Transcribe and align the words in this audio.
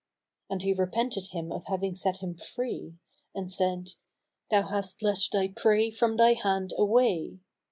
And 0.49 0.63
he 0.63 0.73
repented 0.73 1.27
him 1.27 1.51
of 1.51 1.65
having 1.65 1.93
set 1.93 2.23
him 2.23 2.33
free 2.33 2.95
and 3.35 3.51
said, 3.51 3.89
"Thou 4.49 4.63
hast 4.63 5.03
let 5.03 5.19
thy 5.31 5.49
prey 5.49 5.91
from 5.91 6.17
thy 6.17 6.33
hand 6.33 6.73
away." 6.75 7.37